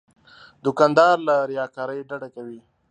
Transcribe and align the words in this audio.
دوکاندار 0.65 1.15
له 1.27 1.35
ریاکارۍ 1.51 1.99
ډډه 2.09 2.29
کوي. 2.35 2.59